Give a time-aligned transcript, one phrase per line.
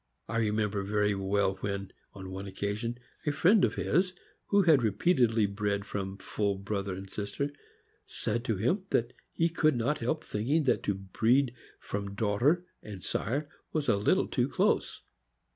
[0.27, 4.13] I remember very well when, on one occasion, a friend of his,
[4.47, 7.51] who had repeatedly bred from full brother and sister,
[8.07, 13.03] said to him that he could not help thinking that to breed from daughter and
[13.03, 15.03] sire was a little too close.